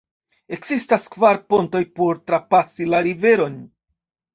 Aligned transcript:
Ekzistas 0.55 1.05
kvar 1.17 1.41
pontoj 1.55 1.85
por 2.01 2.21
trapasi 2.27 2.93
la 2.93 3.07
riveron. 3.13 3.67